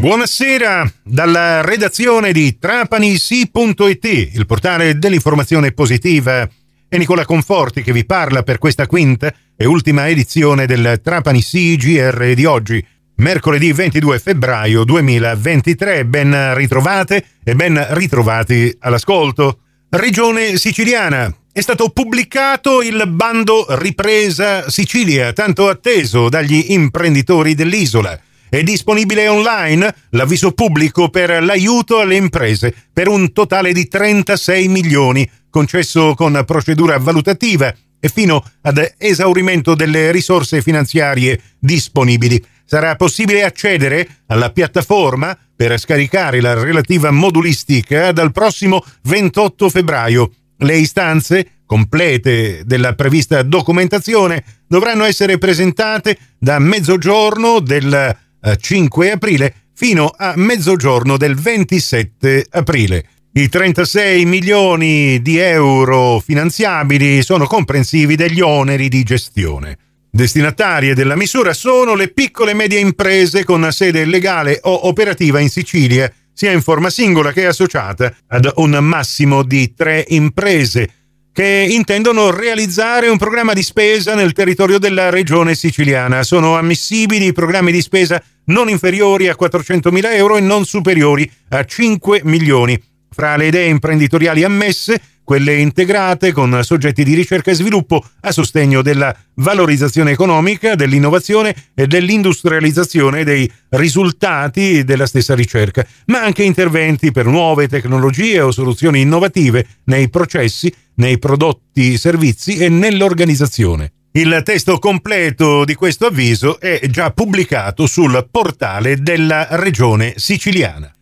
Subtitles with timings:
[0.00, 6.48] Buonasera dalla redazione di trapanisi.it, il portale dell'informazione positiva.
[6.88, 12.32] È Nicola Conforti che vi parla per questa quinta e ultima edizione del Trapani CGR
[12.32, 12.82] di oggi,
[13.16, 16.06] mercoledì 22 febbraio 2023.
[16.06, 19.58] Ben ritrovate e ben ritrovati all'ascolto.
[19.90, 21.30] Regione siciliana.
[21.52, 28.18] È stato pubblicato il bando Ripresa Sicilia, tanto atteso dagli imprenditori dell'isola.
[28.50, 35.30] È disponibile online l'avviso pubblico per l'aiuto alle imprese per un totale di 36 milioni,
[35.48, 42.44] concesso con procedura valutativa e fino ad esaurimento delle risorse finanziarie disponibili.
[42.64, 50.32] Sarà possibile accedere alla piattaforma per scaricare la relativa modulistica dal prossimo 28 febbraio.
[50.56, 58.16] Le istanze complete della prevista documentazione dovranno essere presentate da mezzogiorno del
[58.58, 63.04] 5 eh, aprile fino a mezzogiorno del 27 aprile.
[63.32, 69.78] I 36 milioni di euro finanziabili sono comprensivi degli oneri di gestione.
[70.10, 75.48] Destinatarie della misura sono le piccole e medie imprese con sede legale o operativa in
[75.48, 80.99] Sicilia, sia in forma singola che associata ad un massimo di tre imprese
[81.32, 86.22] che intendono realizzare un programma di spesa nel territorio della regione siciliana.
[86.22, 92.22] Sono ammissibili programmi di spesa non inferiori a 400.000 euro e non superiori a 5
[92.24, 92.80] milioni.
[93.12, 98.82] Fra le idee imprenditoriali ammesse, quelle integrate con soggetti di ricerca e sviluppo a sostegno
[98.82, 107.26] della valorizzazione economica, dell'innovazione e dell'industrializzazione dei risultati della stessa ricerca, ma anche interventi per
[107.26, 113.92] nuove tecnologie o soluzioni innovative nei processi, nei prodotti, servizi e nell'organizzazione.
[114.10, 120.92] Il testo completo di questo avviso è già pubblicato sul portale della regione siciliana.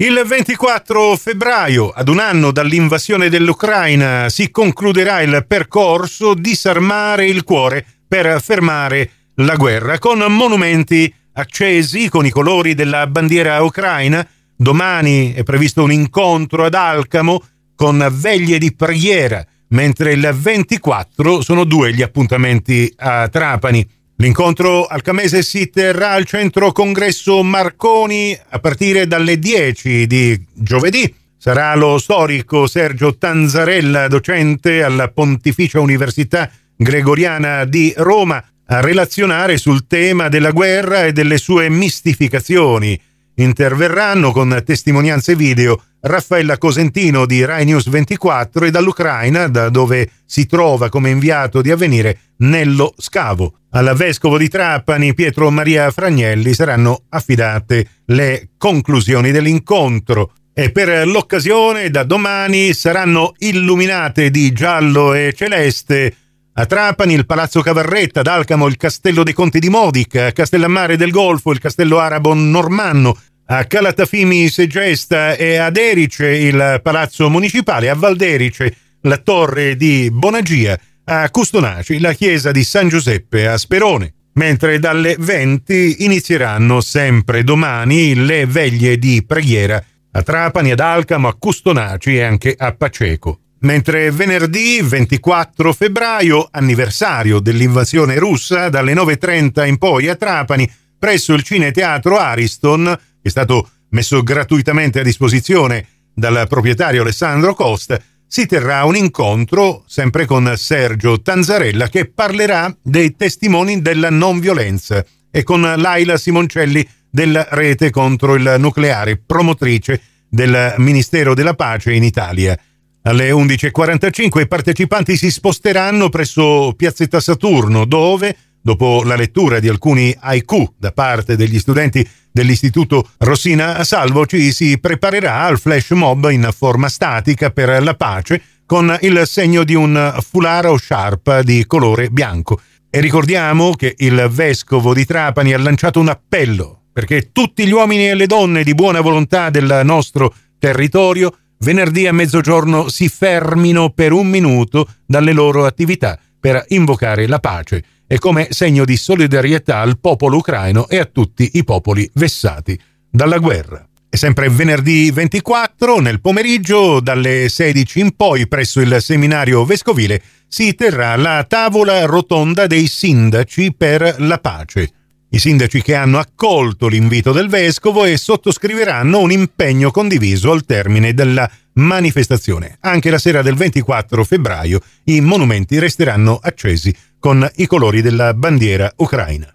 [0.00, 7.84] Il 24 febbraio, ad un anno dall'invasione dell'Ucraina, si concluderà il percorso Disarmare il cuore
[8.06, 14.24] per fermare la guerra, con monumenti accesi con i colori della bandiera ucraina.
[14.54, 17.42] Domani è previsto un incontro ad Alcamo
[17.74, 23.84] con veglie di preghiera mentre il 24 sono due gli appuntamenti a Trapani.
[24.20, 31.14] L'incontro alcamese si terrà al centro congresso Marconi a partire dalle 10 di giovedì.
[31.36, 39.86] Sarà lo storico Sergio Tanzarella, docente alla Pontificia Università Gregoriana di Roma, a relazionare sul
[39.86, 43.00] tema della guerra e delle sue mistificazioni.
[43.38, 50.46] Interverranno con testimonianze video Raffaella Cosentino di Rai News 24 e dall'Ucraina, da dove si
[50.46, 53.60] trova come inviato di avvenire Nello Scavo.
[53.70, 61.90] Al vescovo di Trapani, Pietro Maria Fragnelli, saranno affidate le conclusioni dell'incontro e per l'occasione
[61.90, 66.12] da domani saranno illuminate di giallo e celeste
[66.60, 70.96] a Trapani il Palazzo Cavarretta, ad Alcamo il Castello dei Conti di Modica, a Castellammare
[70.96, 73.16] del Golfo il Castello Arabo Normanno,
[73.50, 80.78] a Calatafimi Segesta e ad Erice il Palazzo Municipale, a Valderice la Torre di Bonagia,
[81.04, 84.12] a Custonaci la Chiesa di San Giuseppe a Sperone.
[84.34, 89.82] Mentre dalle 20 inizieranno sempre domani le veglie di preghiera
[90.12, 93.40] a Trapani, ad Alcamo, a Custonaci e anche a Paceco.
[93.60, 101.42] Mentre venerdì 24 febbraio, anniversario dell'invasione russa, dalle 9.30 in poi a Trapani, presso il
[101.42, 102.96] Cineteatro Ariston,
[103.28, 110.26] è stato messo gratuitamente a disposizione dal proprietario Alessandro Costa, si terrà un incontro sempre
[110.26, 117.46] con Sergio Tanzarella che parlerà dei testimoni della non violenza e con Laila Simoncelli della
[117.50, 122.58] Rete contro il Nucleare, promotrice del Ministero della Pace in Italia.
[123.02, 128.36] Alle 11.45 i partecipanti si sposteranno presso Piazzetta Saturno, dove
[128.68, 134.78] dopo la lettura di alcuni haiku da parte degli studenti dell'Istituto Rossina Salvo, ci si
[134.78, 140.14] preparerà al flash mob in forma statica per la pace con il segno di un
[140.20, 142.60] foulard o sciarpa di colore bianco.
[142.90, 148.10] E ricordiamo che il vescovo di Trapani ha lanciato un appello perché tutti gli uomini
[148.10, 154.12] e le donne di buona volontà del nostro territorio venerdì a mezzogiorno si fermino per
[154.12, 159.98] un minuto dalle loro attività per invocare la pace e come segno di solidarietà al
[160.00, 162.76] popolo ucraino e a tutti i popoli vessati
[163.08, 163.86] dalla guerra.
[164.10, 170.74] E sempre venerdì 24, nel pomeriggio, dalle 16 in poi, presso il seminario vescovile, si
[170.74, 174.92] terrà la tavola rotonda dei sindaci per la pace.
[175.30, 181.12] i sindaci che hanno accolto l'invito del vescovo e sottoscriveranno un impegno condiviso al termine
[181.12, 182.78] della manifestazione.
[182.80, 188.92] Anche la sera del 24 febbraio i monumenti resteranno accesi con i colori della bandiera
[188.96, 189.52] ucraina.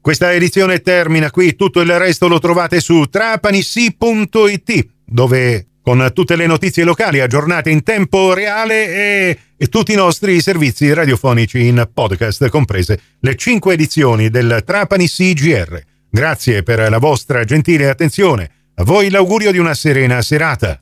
[0.00, 6.46] Questa edizione termina qui, tutto il resto lo trovate su trapanissi.it, dove con tutte le
[6.46, 12.48] notizie locali aggiornate in tempo reale e, e, tutti i nostri servizi radiofonici in podcast,
[12.48, 15.80] comprese le cinque edizioni del Trapani CGR.
[16.10, 18.50] Grazie per la vostra gentile attenzione.
[18.76, 20.80] A voi l'augurio di una serena serata.